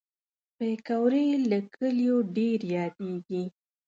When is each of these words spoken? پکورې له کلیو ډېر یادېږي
پکورې 0.57 1.25
له 1.49 1.59
کلیو 1.75 2.15
ډېر 2.37 2.59
یادېږي 2.75 3.43